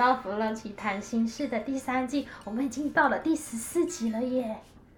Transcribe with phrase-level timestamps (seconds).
[0.00, 4.56] 到弗洛奇谈心事的第三季，我们已经到了第十四集了耶！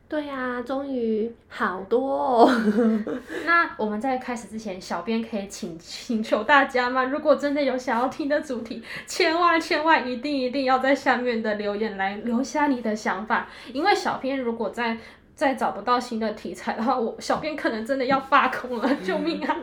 [0.09, 2.49] 对呀、啊，终于好多哦。
[3.45, 7.03] 那我们在开始之前，小编可以请请求大家吗？
[7.03, 14.97] 如果真的有想要听的主题，千万千万一定一定要在下面的留言来留下你的想法，因为小编如果再
[15.35, 19.57] 再找不到新的题材的话，我小编可能真的要罢工了，救命啊！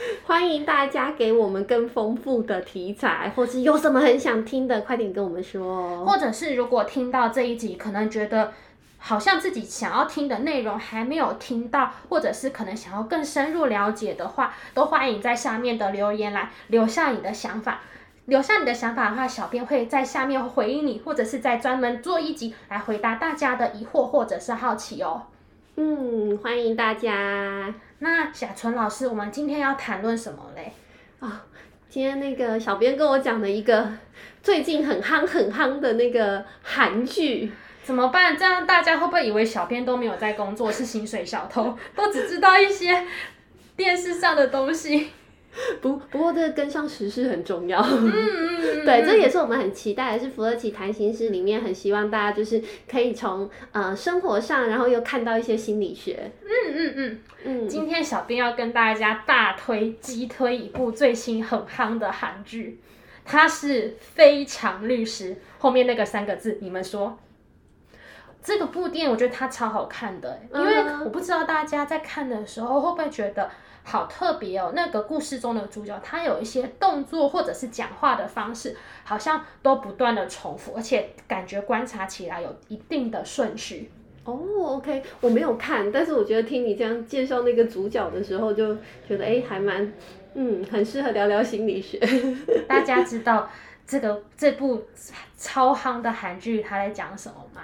[0.26, 6.04] 欢迎大家给我们更丰富的题材，或是有什么很想听的，快点跟我们说。
[6.04, 8.52] 或者是如果听到这一集，可能觉得
[8.98, 17.80] 好像自己想要听的内容还没有听到，或者是可能想要更深入了解的话，都欢迎在下面的留言来留下你的想法。
[18.26, 25.22] 留下你的想法的话，小编会在下面回应你，或者是在专门做一集来回答大家的疑惑或者是好奇哦。
[25.82, 27.74] 嗯，欢迎大家。
[28.00, 30.74] 那小纯老师，我们今天要谈论什么嘞？
[31.20, 31.32] 啊、哦，
[31.88, 33.90] 今天那个小编跟我讲的一个
[34.42, 37.50] 最近很夯很夯的那个韩剧，
[37.82, 38.36] 怎么办？
[38.36, 43.06] 这样大家会不会以为小编都没有在工作，是薪水小偷，都只知道一些
[43.74, 45.08] 电视上的东西？
[45.82, 47.80] 不，不过这个跟上时事很重要。
[47.80, 56.30] 嗯嗯对，这也是我们很期待的，是福乐奇谈心事里面很希望大家就是可以从呃生活上，然后又看到一些心理学。
[56.42, 57.68] 嗯嗯嗯嗯。
[57.68, 62.80] 今天小编要跟大家大推、激推一部最新很夯的韩剧，
[63.24, 65.34] 它是《非常律师》。
[65.58, 67.18] 后面那个三个字，你们说？
[68.42, 73.50] 这个部电影我觉得它超好看的，因为我不知道大家在看的时候会不会觉得。
[73.82, 74.72] 好特别哦！
[74.74, 83.90] 那个故事中的主角，他有一些动作或者是讲话的方式，好像都不断的重复，而且感觉观察起来有一定的顺序。
[84.24, 84.38] 哦
[84.76, 88.76] ，OK，我没有看，但是我觉得听你这样介绍那个主角的时候，就
[89.08, 89.92] 觉得哎，还蛮，
[90.34, 91.98] 嗯，很适合聊聊心理学。
[92.68, 93.48] 大家知道
[93.86, 94.84] 这个这部
[95.36, 97.62] 超夯的韩剧它在讲什么吗？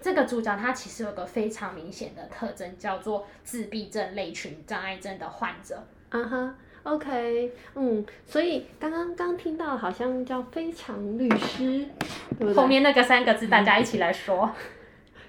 [0.00, 5.82] 这个主角他其实有个非常明显的特征，叫做自闭症类群障碍症的患者。
[6.08, 11.86] 啊哈，OK，嗯，所以刚刚刚听到好像叫非常律师，
[12.38, 12.54] 对不对？
[12.54, 15.20] 后面那个三个字大家一起来说，嗯、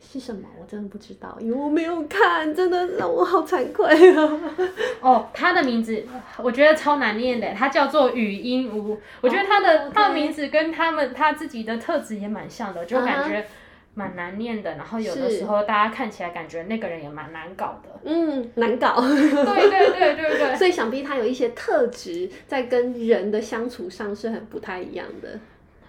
[0.00, 0.48] 是什么？
[0.58, 4.40] 我真的不知道，因为我没有看，真的让我好惭愧啊。
[5.00, 6.04] 哦，他的名字
[6.38, 8.98] 我觉得超难念的，他叫做语音屋。
[9.20, 13.46] 我觉得他的、他的名字跟他们他自己的特质也蛮像的，就感觉。
[13.94, 17.88] 蛮难念的，然后有的时候大家看起来感觉那个人也蛮难搞的。
[18.04, 19.00] 嗯，难搞。
[19.00, 20.56] 对对对对对。
[20.58, 25.38] 所以想必他有一些特质，在跟人的相处上是很不太一样的。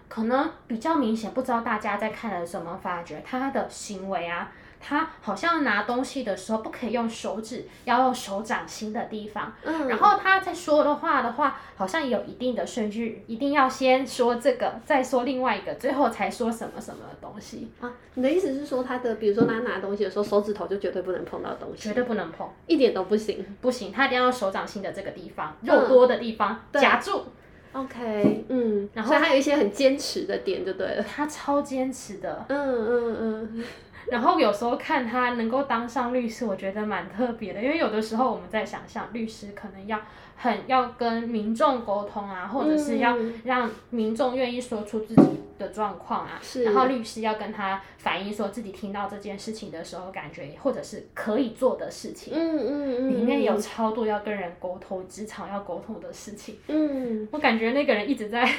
[0.08, 4.52] 可能比较明显，不知道大家在看的时候有没有发觉他的行为啊？
[4.88, 9.52] 他好像拿东西的时候不可以用手指，要用手掌心的地方。
[9.64, 9.88] 嗯。
[9.88, 17.72] 然后他在说的话的话，好像有一定的顺序，一定要先说这个，再说另外一个，最后才说什么什么的东西。
[17.82, 27.26] 啊，你的意思是说，他的比如说他拿东西的时候，手指头就绝对不能碰到东西，绝对不能碰，一点都不行，不行，他一定要用手掌心的这个地方，肉多的地方夹住。
[27.74, 32.46] OK，嗯，然后他有一些很坚持的点就对了，他超坚持的。
[32.48, 33.64] 嗯嗯嗯。
[34.08, 40.00] 然后有时候看他能够当上律师，我觉得蛮特别的，因为有的时候我们在想象律师可能要
[40.36, 45.22] 很要跟民众沟通啊，或者是要让民众愿意说出自己
[45.58, 46.64] 的状况啊，是。
[46.64, 58.48] 然后律师要跟他反映说自己听到这件事情的时候感觉或者是可以做的事情，嗯嗯嗯，里面有超多要跟人沟通、职场要沟通的事情，嗯，我感觉那个人一直在。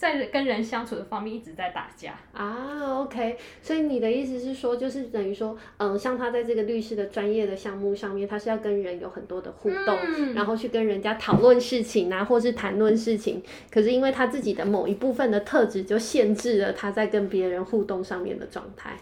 [0.00, 2.14] 在跟人相处的方面一直在打架。
[2.32, 13.42] 啊，OK，所以你的意思是说，就是等于说，嗯，像他在这个律师的专业的项目上面，他是要跟人有很多的互动，嗯、然后去跟人家讨论事情啊，或是谈论事情。
[13.70, 18.96] 可是因为他自己的某一部分的特质，就限制了他在跟别人互动上面的状态。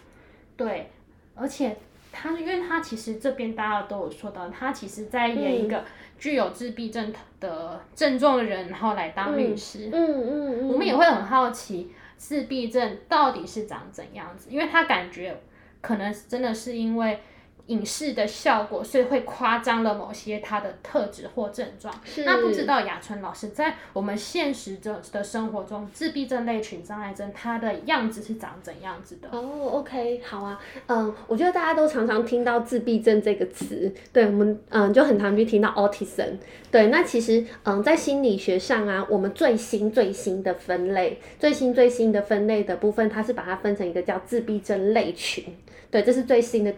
[0.57, 0.91] 对，
[1.35, 1.77] 而且
[2.13, 5.85] 他，因为他其实这边大家都有说到，他其实在演一个。
[6.19, 15.39] 具有自闭症的症状的人，然后来当律师，嗯嗯，嗯，嗯，我们也会很好奇自闭症到底是长怎样子，因为他感觉
[15.81, 17.21] 可能真的是因为
[17.69, 21.95] 影视的效果，所以会夸张了某些他的特质或症状。
[22.05, 22.25] 是。
[22.25, 29.29] 那不知道雅纯老师在我们现实的的生活中，自闭症类群障碍症它的样子是长怎样子的？
[29.31, 36.37] 哦、oh,，OK，好啊，嗯，我觉得大家都常常听到自闭症这个词，对我们，嗯，就很常去听到 autism。
[36.71, 45.45] 对，那其实，嗯，在心理学上啊，我们最新最新的分类，最新最新的分类的部分，它是把它分成一个叫自闭症类群。
[45.91, 46.71] 对，这是最新的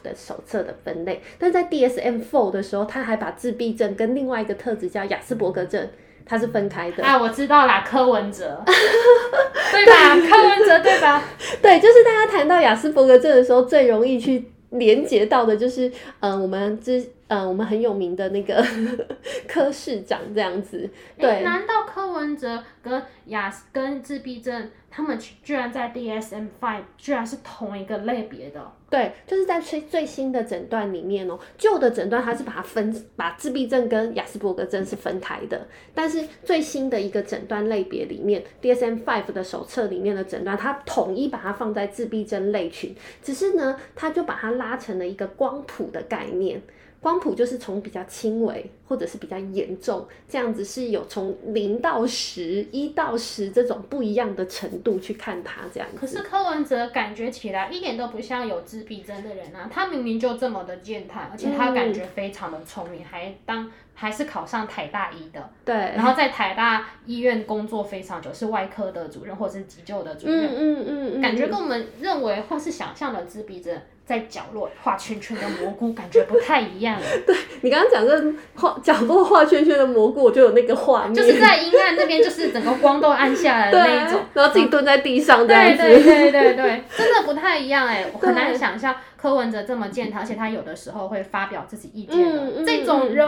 [0.00, 5.88] DSM-5 的手册的分类，但在 DSM-4 的时候，他还把自闭症跟另外一个特质叫雅斯伯格症，
[6.24, 7.04] 它是分开的。
[7.04, 10.16] 啊，我知道啦，柯文哲， 对吧？
[10.16, 11.22] 柯文哲对吧？
[11.62, 15.88] 对，就是大家谈到雅斯伯格症的时候，最容易去连接到的就是，
[16.20, 17.04] 嗯、呃，我们之。
[17.32, 18.62] 嗯，我们很有名的那个
[19.48, 20.86] 柯市长这样子，
[21.16, 21.30] 对。
[21.30, 28.60] 欸、难道柯文哲跟亚跟自闭症，他们居然在 DSM-5 居然是同一个类别的？
[28.90, 46.60] 对，就是在最最新的诊断里面哦、喔，旧的诊断它是把它分，把自闭症跟雅斯伯格症是分开的，但是最新的一个诊断类别里面，DSM-5 的手册里面的诊断，它统一把它放在自闭症类群，只是呢，它就把它拉成了一个光谱的概念。
[47.02, 55.96] 光谱就是从比较轻微或者是比较严重这样子，是有从零到十、一到十这种不一样的程度去看它这样子。
[55.98, 65.50] 可是柯文哲感觉起来一点都不像有自闭症的人啊，他明明就这么的健谈，而且他感觉非常的聪明，嗯、还当还是考上台大医的。
[65.64, 65.74] 对。
[65.74, 70.46] 然后在台大医院工作非常久，是外科的主任或者是急救的主任。
[70.46, 71.20] 嗯嗯嗯，嗯。
[71.20, 73.76] 感觉跟我们认为或是想象的自闭症。
[74.12, 77.00] 在角落画圈圈的蘑菇感觉不太一样。
[77.26, 85.78] 对，你刚刚讲这画角落画圈圈的蘑菇，我就有那个画面，就是在阴暗那边，就是整个光都暗下来的那一种，然后自己蹲在地上这样子。
[85.78, 93.26] 对对对对对，真的不太一样哎，我很难想象柯文哲这么健谈，而且他有的时候会发表自己意见的、嗯、这种人，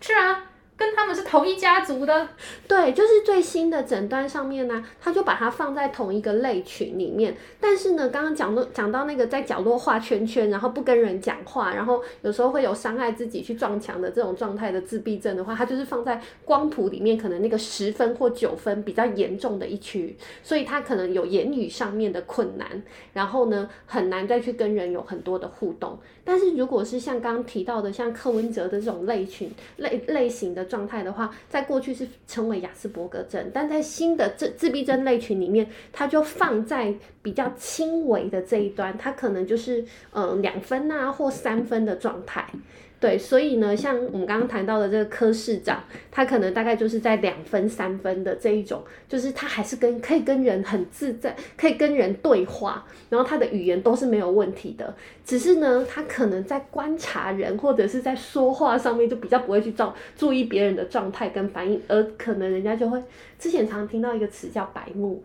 [0.00, 0.44] 是啊。
[0.80, 2.26] 跟他们是同一家族的，
[2.66, 7.36] 对，就是最新的诊断上面呢，他就把它放在同一个类群里面。
[7.60, 25.98] 但是呢，刚刚讲到讲到那个在角落画圈圈，然后不跟人讲话，然后有时候会有伤害自己去撞墙的这种状态的自闭症的话，它就是放在光谱里面，可能那个十分或九分比较严重的一区，所以他可能有言语上面的困难，然后呢，很难再去跟人有很多的互动。
[26.24, 42.46] 但是如果是像刚刚提到的，像柯文哲的这种类群类类型的状态的话，在过去是称为雅斯伯格症，但在新的自自闭症类群里面，它就放在比较轻微的这一端，它可能就是嗯两分啊或三分的状态。
[43.00, 54.94] 对，所以呢，像我们刚刚谈到的这个柯市长，他可能大概就是在两分、三分的这一种，就是他还是跟可以跟人很自在，可以跟人对话，然后他的语言都是没有问题的，
[55.24, 63.02] 只是呢，他可能在观察人或者是在说话上面就比较不会去照注意别人的状态跟反应，而可能人家就会
[63.38, 65.22] 之前常听到一个词叫白目。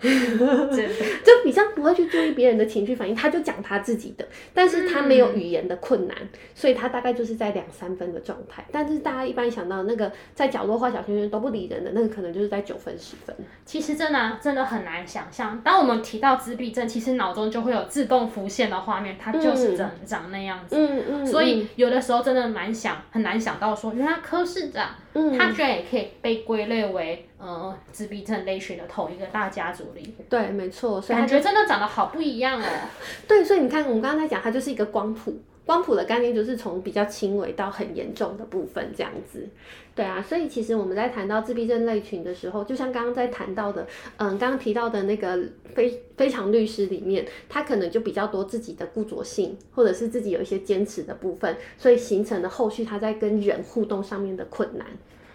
[1.24, 6.16] 就比较不会去注意别人的情绪反应，他就讲他自己的，但是他没有语言的困难，
[6.54, 8.64] 所以他大概就是在两三分的状态。
[8.72, 13.36] 但是大家一般想到那个在角落画小圈圈都不理人的那个，可能就是在九分十分。
[13.64, 20.76] 其实真的、啊、真的很难想象，当我们提到自闭症，其实脑中就会有自动浮现的画面，它就是长长那样子。
[20.76, 21.26] 嗯嗯，嗯。
[21.26, 24.88] 所以有的时候真的蛮想很难想到说，原来柯市长。
[25.12, 30.14] 嗯，他居然也可以被归类为呃自闭症类群的同一个大家族里。
[30.28, 32.66] 对，没错，所以感觉真的长得好不一样哦。
[33.26, 39.48] 对，所以你看，我们刚刚在讲，它就是一个光谱，光谱的概念就是从比较轻微到很严重的部分这样子。
[39.92, 43.86] 对啊，所以其实我们在谈到自闭症类群的时候，就像刚刚在谈到的，
[44.16, 45.38] 嗯，刚刚提到的那个
[45.74, 54.86] 非非常律师里面，他可能就比较多自己的固着性，或者是自己有一些坚持的部分，所以形成了后续他在跟人互动上面的困难。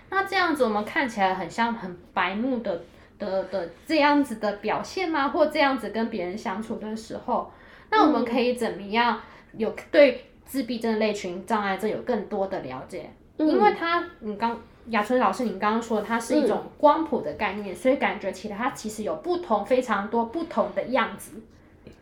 [0.09, 2.81] 那这样子我们看起来很像很白目的
[3.19, 5.27] 的的这样子的表现吗？
[5.27, 7.51] 或这样子跟别人相处的时候，
[7.89, 9.19] 那我们可以怎么样
[9.57, 13.09] 有对自闭症类群障碍症有更多的了解？
[13.37, 14.57] 嗯、因为它，你刚
[14.87, 21.31] 雅春老师，你刚刚说它是一种光谱的概念，嗯，所以感觉起来它其实有不同非常多不同的样子。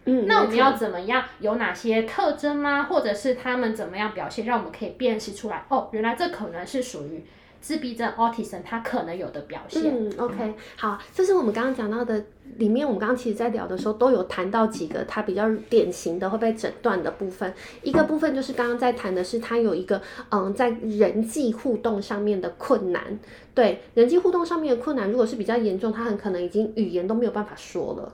[0.05, 1.23] 嗯，那我们要怎么样？
[1.39, 2.83] 有哪些特征吗？
[2.83, 5.63] 或者是他们怎么样表现，让我们可以辨识出来？
[5.69, 7.23] 哦，原来这可能是属于。
[7.63, 9.83] 自闭症 （autism） 它可能有的表现。
[9.85, 12.21] 嗯，OK，好，这是我们刚刚讲到的
[12.57, 17.53] 里面，我们刚刚其实在聊的时候都有谈到几个它比较典型的会被诊断的部分。
[17.81, 23.17] 一个部分就是刚刚在谈的是它有一个嗯，在人际互动上面的困难。
[23.55, 28.13] 对，人际互动上面的困难，如果是比较严重，他很可能已经语言都没有办法说了。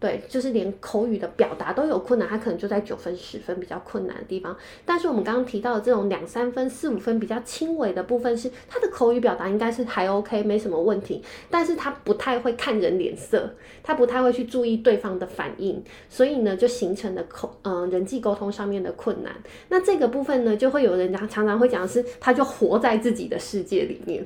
[0.00, 4.56] 对，就是连口语的表达都有困难，他可能就在九分、十分比较困难的地方。
[4.84, 11.20] 但是我们刚刚提到的这种两三分、四五分比较轻微的部分，是他的口语表达应该是还 OK，没什么问题。
[11.50, 13.52] 但是他不太会看人脸色，
[13.82, 19.34] 他不太会去注意对方的反应，所以呢，就形成了口嗯、人际沟通上面的困难。
[19.68, 24.24] 那这个部分呢，就会有人常常会讲是，他就活在自己的世界里面，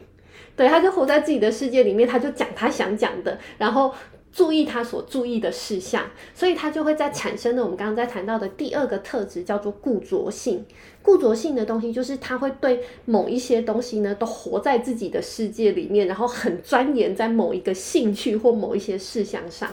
[0.54, 3.90] 对，他就活在自己的世界里面，他就讲他想讲的，然后。
[4.32, 10.64] 注意他所注意的事项，所以他就会在产生的我们刚刚在谈到的第二个特质叫做固着性。
[11.02, 19.68] 固着性的东西就是他会对某一些东西呢都活在自己的世界里面，然后很钻研在某一个兴趣或某一些事项上。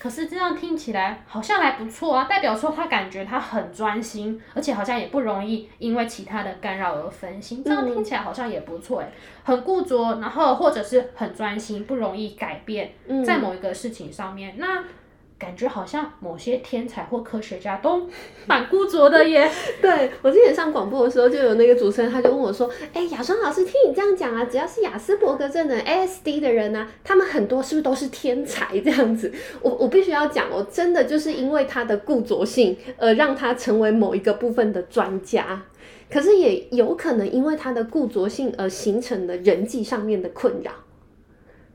[0.00, 7.62] 可是这样听起来好像还不错啊，代表说他感觉他很专心，而且好像也不容易因为其他的干扰而分心。
[7.62, 9.12] 这样听起来好像也不错诶，
[9.44, 12.90] 很固着，然后或者是很专心，不容易改变，
[13.24, 14.82] 在某一个事情上面，那。
[15.40, 18.06] 感觉好像某些天才或科学家都
[18.46, 19.50] 蛮固着的耶。
[19.80, 29.32] 对，我之前上广播的时候，就有那个主持人，他就问我说：“哎、欸，雅双老师，听你这样讲啊，只要是雅斯伯格症的 ASD 的人呢、他们很多是不是都是天才这样子？”
[29.62, 35.62] 我我必须要讲哦，真的就是因为他的固着性，而让他成为某一个部分的专家。
[36.12, 40.72] 可是也有可能因为他的固着性而形成的人际上面的困扰。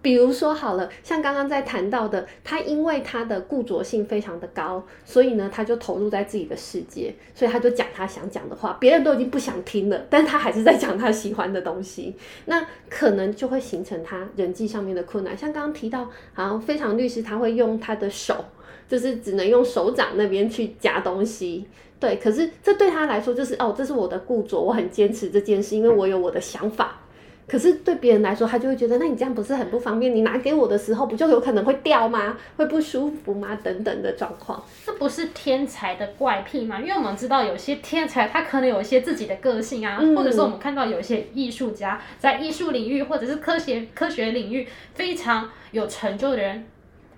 [0.06, 15.36] 比如说好了，像刚刚在谈到的，他因为他的固着性非常的高，所以呢，他就投入在自己的世界，所以他就讲他想讲的话，别人都已经不想听了，但他还是在讲他喜欢的东西，那可能就会形成他人际上面的困难。
[15.36, 18.46] 像刚刚提到，好像非常律师他会用他的手，
[18.88, 21.66] 就是只能用手掌那边去夹东西，
[22.00, 27.02] 对，可是这对他来说就是哦，这是我的固着，我很坚持这件事，因为我有我的想法。
[27.48, 30.16] 可是对别人来说，他就会觉得，那你这样不是很不方便？
[30.16, 32.36] 你拿给我的时候，不就有可能会掉吗？
[32.58, 33.56] 会不舒服吗？
[33.64, 36.80] 等等的状况，这不是天才的怪癖吗？
[36.80, 46.66] 因为我们知道有些天才，他可能有一些自己的个性啊，嗯、或者是我们看到有一些艺术家在艺术领域或者是科学科学领域非常有成就的人，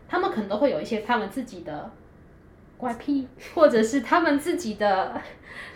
[0.09, 1.89] 他们可能都会有一些他们自己的
[2.77, 5.19] 怪癖，或者是他们自己的。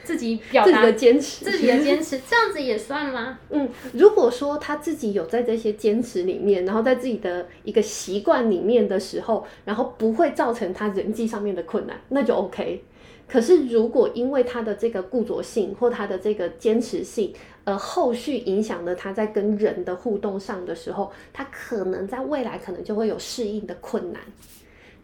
[0.04, 3.38] 自己表达的坚持，自己的坚持，这样子也算吗？
[3.52, 12.84] 嗯，如果说他自己有在这些坚持里面，然后在自己的一个习惯里面的时候，然后不会造成他人际上面的困难，那就 OK。
[13.28, 17.32] 可是如果因为他的这个固着性或他的这个坚持性，
[17.64, 24.22] 而后续影响了他在跟人的互动上的时候，他可能在未来可能就会有适应的困难。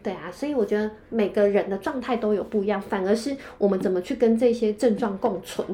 [0.08, 5.68] 对啊，所以我觉得每个人的状态都有不一样，反而是我们怎么去跟这些症状共存，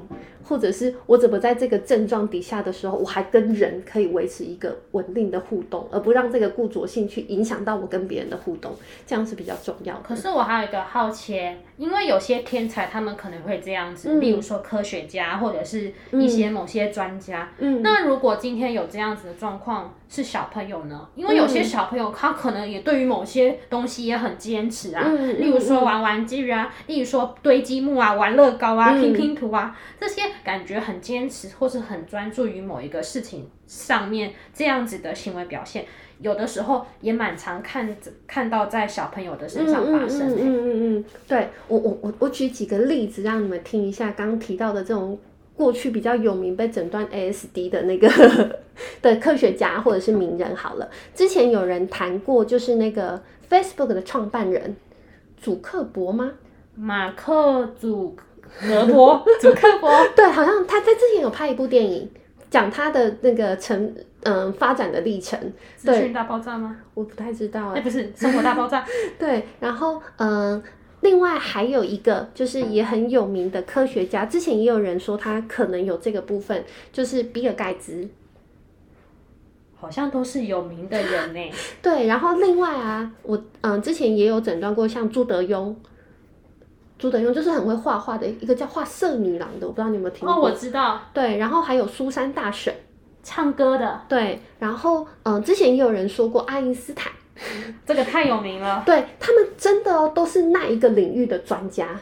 [0.44, 8.72] 或者是我怎么在这个症状底下的时候，我还跟人可以维持一个稳定的互动，而不让这个固着性去影响到我跟别人的互动，
[9.06, 10.02] 这样是比较重要的。
[10.02, 11.40] 可是我还有一个好奇，
[11.78, 19.94] 因为有些天才他们可能会这样子，嗯、例如说科学家或者是一些某些专家，嗯，那如果今天有这样子的状况。
[20.15, 35.84] 是小朋友呢，因为有些小朋友他可能也对于某些东西也很坚持啊，嗯、例如说玩玩具啊，嗯、例如说堆积木啊、玩乐高啊、嗯、拼拼图啊，这些感觉很坚持或是很专注于某一个事情上面，这样子的行为表现，
[36.20, 40.29] 有的时候也蛮常看看到在小朋友的身上发生。
[40.29, 45.17] 嗯嗯嗯嗯嗯，对我我我我举几个例子让你们听一下，刚刚提到的这种。
[45.55, 48.10] 过去比较有名被诊断 ASD 的那个
[49.01, 54.75] 的科学家或者是名人好了，之前有人谈过，就是那个 Facebook 的创办人
[55.38, 56.31] 祖克伯吗？
[56.75, 62.10] 马克祖克伯， 祖克伯，对，好像他在之前有拍一部电影，
[62.50, 63.93] 讲他的那个成
[64.24, 65.39] 嗯发展的历程。
[65.77, 66.77] 资讯大爆炸吗？
[66.95, 68.83] 我不太知道哎、欸，不是生活大爆炸。
[69.19, 70.62] 对，然后嗯。
[71.03, 78.07] 另外还有一个就是也很有名的科学家，之前也有人说他可能有这个部分，就是比尔盖茨，
[79.75, 81.51] 好像都是有名的人呢。
[81.81, 85.75] 对，然后另外啊，我嗯之前也有诊断过像朱德庸，
[86.98, 90.33] 朱德庸就是很会画画的一个叫画色女郎的，我不知道你有没有听过？
[90.33, 91.01] 哦，我知道。
[91.13, 92.74] 对，然后还有苏珊大婶，
[93.22, 94.01] 唱歌的。
[94.07, 97.12] 对，然后嗯之前也有人说过爱因斯坦。
[97.86, 102.00] 这个太有名了，对，他们真的，都是那一个领域的专家，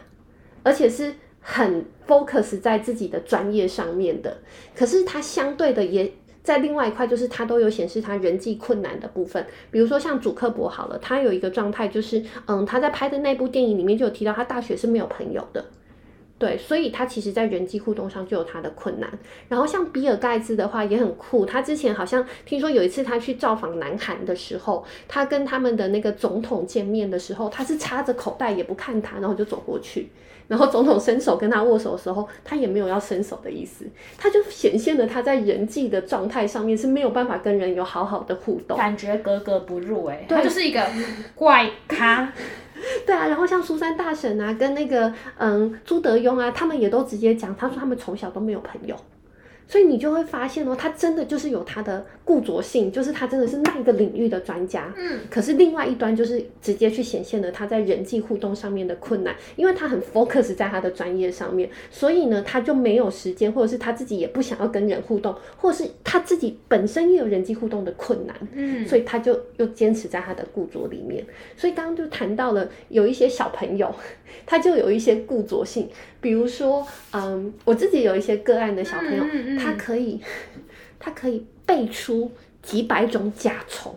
[0.64, 4.38] 而且是很 focus 在自己的专业上面的。
[4.76, 6.12] 可是他相对的也
[6.44, 9.46] 在另外一块，就是他都有显示他人际困难的部分。
[9.72, 15.64] 比如说像主克伯好了，他有一个状态就是，嗯，他在拍的那部电影里面就有提到，他大学是没有朋友的。
[16.41, 19.07] 对，所以他其实在人际互动上就有他的困难。
[19.48, 30.10] 然后像比尔盖茨的话也很酷，他之前好像听说有一次他去造访南韩的时候，他跟他们的那个总统见面的时候，他是插着口袋也不看他，然后就走过去。
[30.48, 33.86] 然后总统伸手跟他握手的时候，他也没有要伸手的意思，
[34.17, 40.86] 他就显现了他在人际的状态上面是没有办法跟人有好好的互动，感觉格格不入哎，他就是一个
[41.36, 42.33] 怪咖。
[43.08, 48.96] 对啊，然后像苏珊大婶啊，跟那个嗯朱德庸啊，他们也都直接讲，他说他们从小都没有朋友。
[49.67, 54.94] 所以你就会发现哦，他真的就是有他的固着性，就是他真的是那一个领域的专家。
[54.98, 68.34] 嗯，可是另外一端就是直接去显现了他在人际互动上面的困难，因为他很 focus 在他的专业上面，所以呢，他就没有时间，或者是他自己也不想要跟人互动，或是他自己本身也有人际互动的困难。
[68.54, 71.26] 嗯，所以他就又坚持在他的固着里面。
[71.58, 73.94] 所以刚刚就谈到了有一些小朋友，
[74.48, 75.90] 他就有一些固着性。
[76.22, 80.22] 比如说，嗯，我自己有一些个案的小朋友，嗯嗯嗯、他可以，
[81.01, 82.31] 他可以背出
[82.62, 83.93] 几百种甲虫。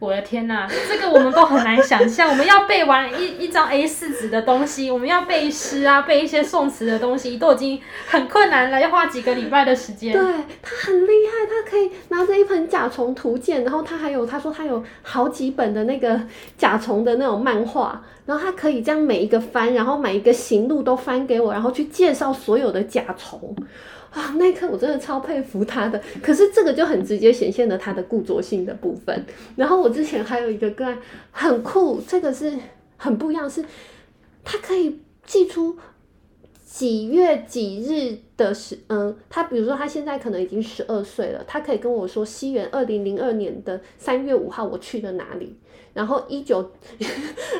[0.00, 2.30] 我的天呐，这个我们都很难想象。
[2.30, 10.12] 我们要背完一 一张 A 四纸的东西，我们要背诗啊，背一些宋词的东西，都已经很困难了，要花几个礼拜的时间。
[10.12, 10.22] 对，
[10.62, 16.20] 他很厉害，他可以拿着一盆甲虫图鉴，然后他还有他说他有好几本的那个
[16.56, 23.56] 甲虫的那种漫画，然后他可以将每一个翻，然后每一个行路都翻给我，然后去介绍所有的甲虫。
[24.10, 29.24] 啊，那一刻我真的超佩服他的，可是这个就很直接显现了他的固着性的部分。
[29.56, 30.98] 然后我之前还有一个个案
[31.30, 32.52] 很酷，这个是
[32.96, 33.64] 很不一样，是
[34.42, 35.76] 他可以记出
[36.64, 45.54] 几月几日的时，嗯，他比如说他现在可能已经十二岁了，他可以跟我说西元二零零二年的三月五号我去了哪里，
[45.92, 46.72] 然后一九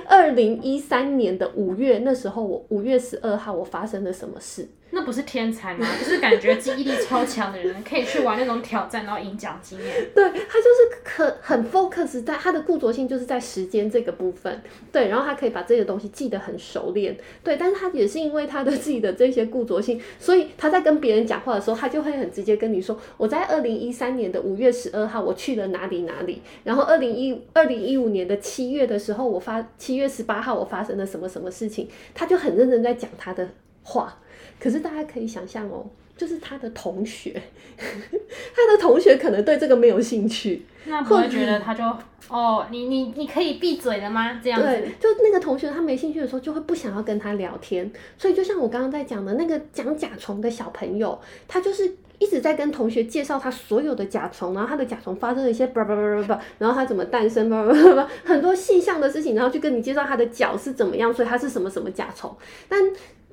[0.06, 4.66] 二零一三年的五月那时候我五月十二号我发生了什么事。
[4.90, 5.86] 那不是天才吗？
[6.00, 10.10] 就是感觉记忆力超强的人可以去玩那种挑战，然后赢奖金耶。
[10.14, 14.62] 对，他就是可很 focus 在他的固着性，就是在时间这个部分。
[14.90, 17.16] 对，然后他可以把这些东西记得很熟练。
[17.44, 26.40] 对，但是他也是因为他的自己的这些固着性，所以他在跟别人讲话的时候，他就会很直接跟你说：“我在二零一三年的五月十二号，我去了哪里哪里。
[26.64, 33.46] 然后二零一二零一五年的七月的时候，我发七月十八号我发生了什么什么事情。”他就很认真在讲他的
[33.82, 34.18] 话。
[34.60, 37.40] 可是大家可以想象哦，就是他的同学，
[37.78, 41.82] 他的同学可能对这个没有兴趣，那不会觉得他就
[42.28, 44.40] 哦，你你你可以闭嘴了吗？
[44.42, 47.90] 这样子，对，就那个同学他没兴趣的时候，就会不想要跟他聊天。
[48.18, 62.36] 所以就像我刚刚在讲的那个讲甲虫的小朋友，他就是一直在跟同学介绍他所有的甲虫，然后他的甲虫发生了一些叭叭叭叭叭，然后他怎么诞生叭叭叭叭，很多细项的事情，然后去跟你介绍他的脚是怎么样，所以他是什么什么甲虫，
[62.68, 62.78] 但。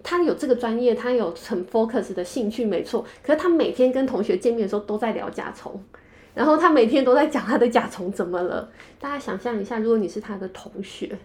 [0.03, 3.05] 他有这个专业，他有很 focus 的兴趣，没错。
[3.23, 5.84] 可是他每天跟同学见面的时候都在聊甲虫，
[6.34, 8.69] 然后他每天都在讲他的甲虫怎么了。
[8.99, 11.17] 大家想象一下，如果你是他的同学，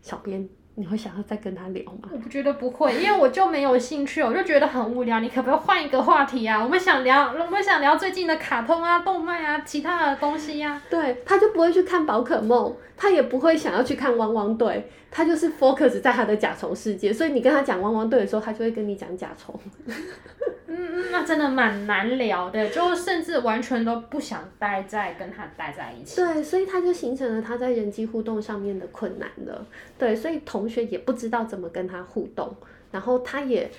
[0.00, 0.48] 小编。
[0.74, 2.08] 你会想要再跟他聊吗？
[2.10, 5.20] 我不觉得不会，因为我就没有兴趣，我就觉得很无聊。
[5.20, 6.64] 你可不可以换一个话题啊？
[6.64, 10.82] 我们想聊，我们想聊最近的卡通啊、动漫啊、其他的东西呀、啊。
[10.88, 17.12] 对，他就不会去看宝可梦，他也不会想要去看汪汪队，他就是 focus 在他的甲虫世界。
[17.12, 19.54] 所以你跟他讲汪汪队的时候，他就会跟你讲甲虫。
[19.86, 19.94] 嗯
[20.74, 26.16] 嗯，那真的蛮难聊的，就甚至完全都不想待在跟他待在一起。
[26.16, 29.66] 对，所以他就形成了他在人际互动上面的困难了。
[29.98, 32.56] 对，所以同学也不知道怎么跟他互动，
[32.90, 33.70] 然后他也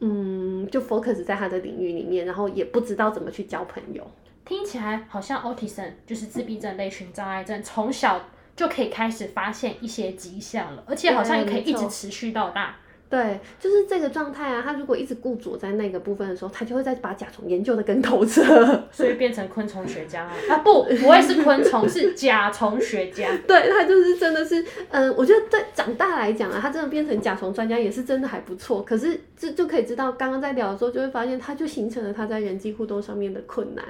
[0.00, 4.04] 嗯，就 focus 在他的领域里面，然后也不知道怎么去交朋友。
[4.44, 8.20] 听起来好像 autism 就是自闭症类群障碍症，从小
[8.56, 12.76] 就可以开始发现一些迹象了，而且好像也可以一直持续到大。
[13.10, 14.62] 对，就是这个状态啊。
[14.64, 18.42] 他如果一直固着在那个部分的时候，他就会再把甲虫研究的更透彻，
[18.92, 20.32] 所以变成昆虫学家啊。
[20.48, 23.28] 啊不，不会是昆虫，是甲虫学家。
[23.48, 28.80] 对，他就是真的是，嗯，我觉得对长大来讲啊，他真的变成甲虫专家也是真的还不错。
[28.84, 33.84] 可是这就可以知道，刚刚在聊的时候就会发现，他就形成了他在人际互动上面的困难。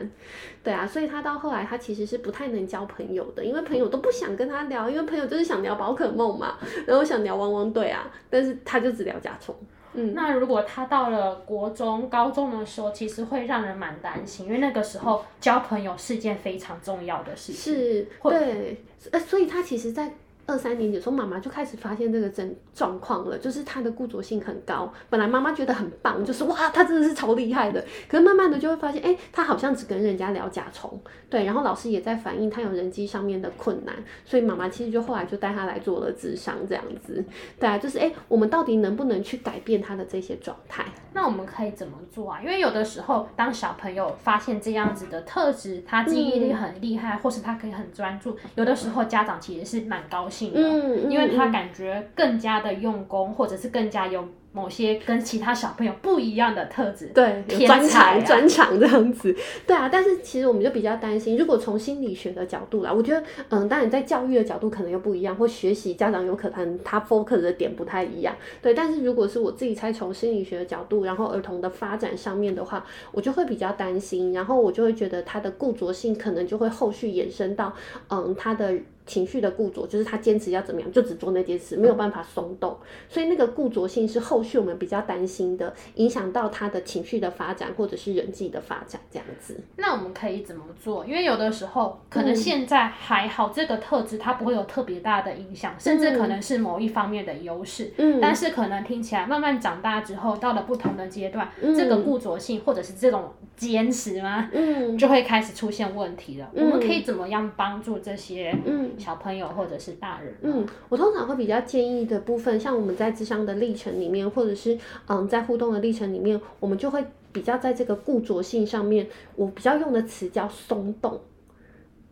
[0.65, 6.57] 对啊，所以他到后来他其实是不太能交朋友的，因为朋友都不想跟他聊，因为朋友就是想聊宝可梦嘛，
[6.87, 9.55] 然后想聊汪汪队啊，但是他就只聊甲虫。
[9.94, 17.75] 嗯，那如果他到了国中、高中的时候，其实会让人蛮担心，因为那个时候交朋友是件非常重要的事情。
[17.75, 20.12] 是，对，呃，所以他其实，在。
[20.51, 24.93] 二三年级的时候，妈妈就开始发现这个症状况了，就是他的固着性很高。
[25.09, 27.85] 本来妈妈觉得很棒，就是哇，他真的是超厉害的。
[28.09, 31.45] 可是慢慢的就会发现，哎、欸，他好像只跟人家聊甲虫，对。
[31.45, 37.25] 然后老师也在反映他有人际上面的困难，所以妈妈其实就后来就带他来做了智商，这样子。
[37.59, 40.85] 对啊，就是哎、欸，我们到底能不能去改变他的这些状态？
[41.13, 42.41] 那我们可以怎么做啊？
[42.41, 54.26] 因为有的时候，当小朋友发现这样子的特质，他记忆力很厉害，嗯、或是他可以很专注，有的时候家长其实是蛮高兴的，嗯、因为他感觉更加的用功，或者是更加有。
[54.53, 59.33] 某些跟其他小朋友不一样的特质，对，专长专长这样子，
[59.64, 59.88] 对啊。
[59.88, 68.74] 但是其实我们就比较担心，如果从心理学的角度来，我觉得，嗯，当然在教育的角度可能又不一样，或学习家长有可能他 focus 的点不太一样，对。
[68.74, 77.72] 但是如果是我自己猜从心理学的角度，然后儿童的发展上面的话，我就会比较担心，然后我就会觉得他的固着性可能就会后续延伸到，
[78.09, 78.74] 嗯，他的。
[79.11, 82.77] 情绪的固着，就是他坚持要怎么样，就只做那件事，没有办法松动，
[83.09, 89.61] 所以那个固着性是后续我们比较担心的，影响到他的情绪的发展或者是人际的发展这样子。
[89.79, 91.05] 那我们可以怎么做？
[91.05, 97.92] 因为有的时候可能现在还好，这个特质它不会有特别大的影响，甚至可能是某一方面的优势。
[97.96, 104.49] 嗯，但是可能听起来慢慢长大之后，到了不同的阶段，这个固着性或者是这种坚持吗？
[104.53, 106.49] 嗯，就会开始出现问题了。
[106.55, 108.57] 我们可以怎么样帮助这些？
[108.64, 108.92] 嗯。
[109.01, 121.19] 小朋友或者是大人，嗯，我通常会比较建议的部分，像我们在智商的历程里面，或者是嗯在互动的历程里面，我们就会比较在这个固着性上面，我比较用的词叫松动。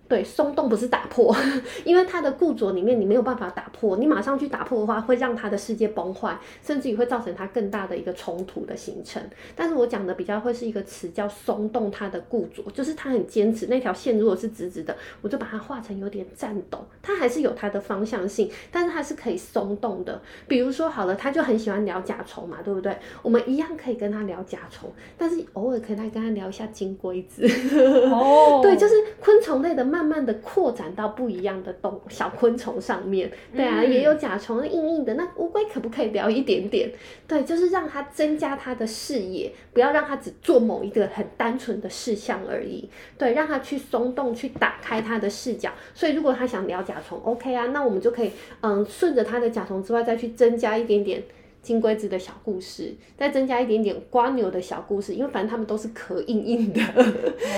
[0.09, 1.37] 对，松动不是打破，
[1.85, 9.23] 因为他的固着里面你没有办法打破，你马上去打破的话，会让他的世界崩坏，甚至于会造成他更大的一个冲突的形成。
[9.55, 20.19] 但是我讲的比较会是一个词叫松动，他的固着就是他很坚持那条线，如果是直直的，我就把它画成有点颤抖，它还是有它的方向性，但是它是可以松动的。
[20.47, 22.97] 比如说好了，他就很喜欢聊甲虫嘛，对不对？
[23.21, 27.47] 我们一样可以跟他聊甲虫，但是偶尔可以来跟他聊一下金龟子。
[28.11, 28.95] 哦，对，就是
[29.39, 35.15] 昆虫类的慢慢的扩展到不一样的动小昆虫上面，对啊，嗯、也有甲虫硬硬的。
[35.15, 36.91] 那乌龟可不可以聊一点点？
[37.29, 42.89] 对，就是让它增加它的视野，不要让它只做某一个很单纯的事项而已。
[43.17, 45.71] 对，让它去松动，去打开它的视角。
[45.95, 51.23] 所以如果他想聊甲虫，OK 啊，那我们就可以嗯顺着它的甲虫之外，再去增加一点点。
[51.69, 56.81] 金龟子的小故事，再增加一点点瓜牛的小故事，因为反正他们都是壳硬硬的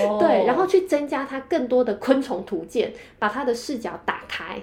[0.05, 0.19] ，oh.
[0.19, 4.59] 对，然后去增加它更多的昆虫图鉴，把它的视角打开。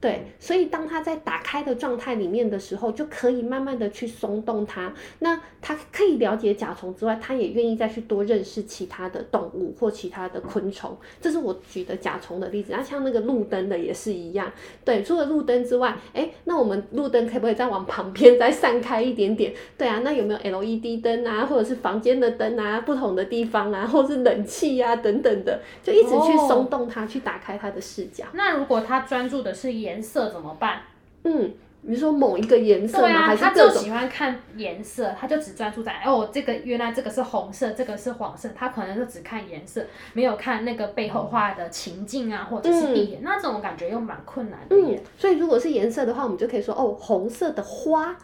[0.00, 4.90] 对，所以当它在打开的状态里面的时候，就可以慢慢的去松动它。
[5.18, 10.96] 那它可以了解甲虫之外，它也愿意再去多认识其他的动物或其他的昆虫。
[11.20, 12.72] 这是我举的甲虫的例子。
[12.72, 14.50] 那像那个路灯的也是一样。
[14.84, 19.52] 对，除了路灯之外，哎，那我们路灯可不可以再往旁边再散开一点点？
[19.76, 28.24] 对啊，那有没有 LED 灯啊，或者是房间的灯啊，不同的地方啊，或者是冷气啊等等的，就一直去松动它，去打开它的视角。
[28.32, 30.82] 那如果他专注的是颜颜色怎么办？
[31.24, 33.08] 嗯，你说某一个颜色吗？
[33.08, 44.76] 对啊，还是他就喜欢看颜色，他就只专注在哦，这个原来这个是红色，这个是黄色，他可能就只看颜色，没有看那个背后画的情境啊，或者是地点，嗯、那这种感觉又蛮困难的。
[44.76, 48.16] 嗯，所以如果是颜色的话，我们就可以说哦，红色的花。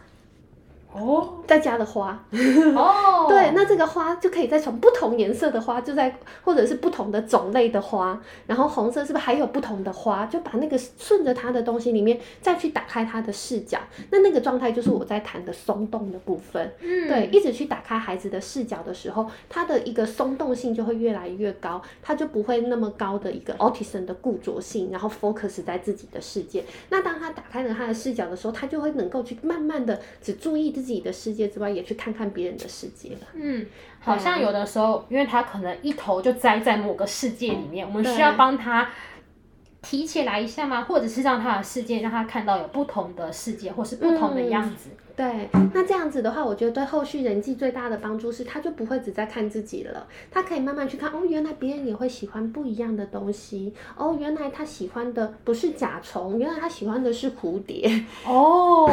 [0.93, 2.17] 哦，再加的花
[2.75, 10.25] 哦， 对，那这个花就可以再从不同颜色的花，就在或者是不同的种类的花，然后红色是不是还有不同的花？
[10.25, 13.77] 就把那个顺着它的东西里面再去打开它的视角，
[14.11, 16.73] 那那个状态就是我在谈的松动的部分。
[16.79, 26.63] 嗯，对，一直去打开孩子的视角的时候，他的一个松动性就会越来越高，他就不会那么高的一个 autism 的固着性，然后 focus 在自己的世界。
[26.89, 30.76] 那当他打开了他的视角的时候，他就会能够去慢慢的只注意。
[30.77, 33.21] 自己的世界之外，也去看看别人的世界了。
[33.33, 33.65] 嗯，
[33.99, 38.87] 好像有的时候，因为他可能一头就栽在某个世界里面，我们需要帮他
[39.81, 40.83] 提起来一下吗？
[40.83, 44.89] 或者是让他的世界让他看到有不同的世界，或是不同的样子。
[44.91, 57.89] 嗯对，那这样子的话，我觉得对后续人际最大的帮助是，他就不会只在看自己了，他可以慢慢去看，哦，原来别人也会喜欢不一样的东西，哦，原来他喜欢的不是甲虫，原来他喜欢的是蝴蝶，
[58.27, 58.87] 哦，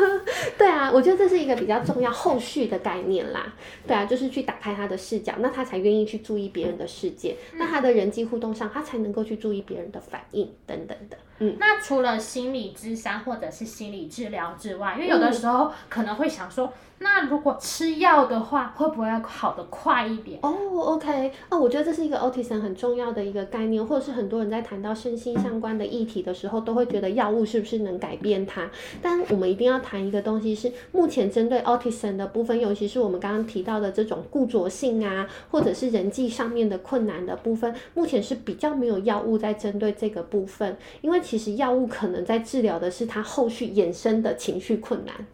[0.58, 3.54] 对啊，我觉得这是一个比较重要后续的概念啦，
[3.86, 15.61] 对啊，就是去打开他的视角，那他才愿意去注意别人的世界，那他的人际互动上，他才能够去注意别人的反应等等的，嗯，那除了心理咨商或者是心理治疗之外，因为有的时候。
[15.88, 16.72] 可能会想说。
[17.04, 20.38] 那如果吃药的话，会不会要好得快一点？
[20.40, 28.70] 哦、，OK，哦，我觉得这是一个 Autism 很重要的一个概念，或者是很多人在谈到身心相关的议题的时候，都会觉得药物是不是能改变它？
[29.02, 45.26] 但我们一定要谈一个东西是，目前针对 Autism 的部分，尤其是我们刚刚提到的这种固着性啊，或者是人际上面的困难的部分，目前是比较没有药物在针对这个部分，因为其实药物可能在治疗的是他后续衍生的情绪困难。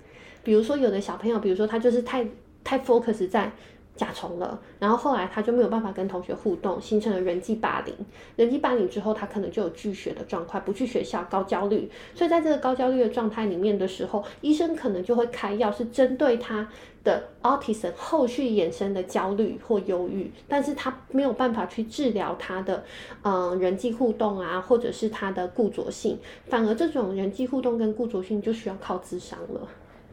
[0.49, 2.27] 比如说，有的小朋友，比如说他就是太
[2.65, 3.53] 太 focus 在
[3.95, 7.95] 甲虫了，然后后来他就没有办法跟同学互动，形成了人际霸凌。
[8.35, 11.91] 人际霸凌之后，他可能就有拒学的状况，不去学校，高焦虑。
[12.15, 16.67] 所以在这个高焦虑的状态里面的时候，医生可能就会开药，是针对他
[17.05, 22.83] 的 autism 后续衍生的焦虑或忧郁，但是他没有办法去治疗他的
[23.23, 29.69] 嗯人际互动啊，或者是他的固着性，反而这种人际互动跟固着性就需要靠智商了。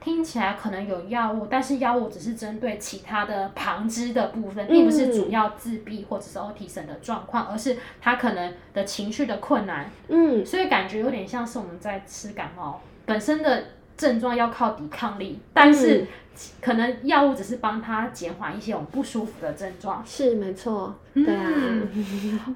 [0.05, 9.89] 听起来可能有药物，但是药物只是针对其他的旁支的部分，并不是主要自闭或者是 autism 的状况，而是他可能的情绪的困难。
[10.07, 13.63] 嗯，所以感觉有点像是我们在吃感冒，本身的
[13.97, 16.05] 症状要靠抵抗力，但是
[16.61, 20.03] 可能药物只是帮他减缓一些我们不舒服的症状。
[20.05, 20.93] 是没错。
[21.13, 21.49] 对啊，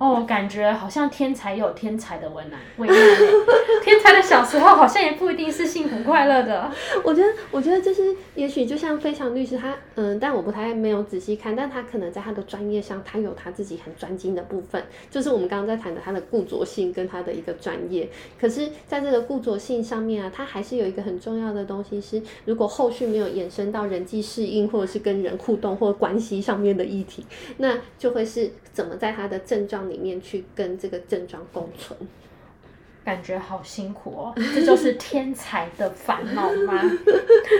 [0.01, 2.97] 哦，感觉好像天才有天才的为难，为难。
[3.81, 6.69] 天才的小时候好像也不一定是幸福快乐的。
[7.05, 18.09] 我觉得，我觉得就是，也许就像非常律师他，嗯，但我不太没有仔细看，但他可能在他的专业上，他有他自己很专精的部分，就是我们刚刚在谈的他的固着性跟他的一个专业。
[18.37, 27.25] 可是，在这个固着性上面啊，他还是有一个很重要的东西是，如果后续没有延伸到人际适应或者是跟人互动或关系上面的议题，
[27.57, 28.49] 那就会是。
[28.71, 31.99] 怎么在他的症状里面去跟这个症状共存？
[33.03, 36.81] 感觉好辛苦哦，这就是天才的烦恼吗？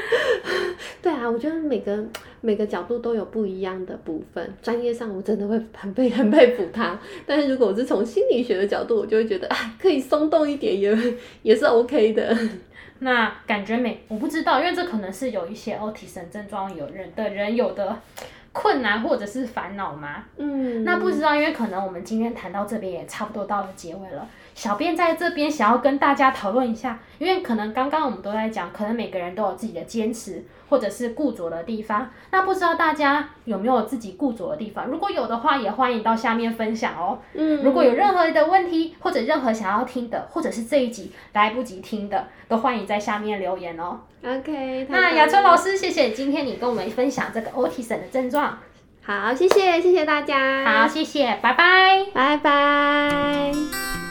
[1.01, 2.01] 对啊，我觉得每个
[2.39, 4.53] 每个角度都有不一样的部分。
[4.61, 10.97] 专业上我真的会很佩 很佩服他，但是如果我是从心理学的角度，我就会觉得啊，可以松动一点也
[11.41, 12.37] 也是 OK 的。
[12.99, 17.99] 那感觉每我不知道，因为这可能是有一些 autism 症状有人的人有的。
[18.51, 20.23] 困难或者是烦恼吗？
[20.37, 24.27] 嗯，那不知道，因为可能我们今天谈到这边也差不多到了结尾了。
[24.59, 32.09] 小编在这边想要跟大家讨论一下，因为可能刚刚我们都在讲，可能每个人都有自己的坚持或者是固着的地方。
[32.31, 34.85] 那不知道大家有没有自己固着的地方？
[34.87, 37.19] 如果有的话，也欢迎到下面分享哦。
[37.35, 44.01] 嗯，如果有任何的问题或者任何想要听的，或者是这一集来不及听的，都欢迎在下面留言哦。
[44.25, 48.57] OK，那雅春老师，谢谢今天你跟我们分享这个 Autism 的症状。
[49.03, 50.65] 好，谢谢，谢谢大家。
[50.65, 54.08] 好，谢谢，拜拜，拜拜。